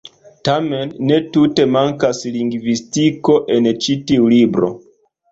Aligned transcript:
Tamen 0.47 0.93
ne 1.09 1.17
tute 1.35 1.65
mankas 1.75 2.21
lingvistiko 2.37 3.35
en 3.57 3.67
ĉi 3.87 3.97
tiu 4.13 4.31
libro. 4.33 4.71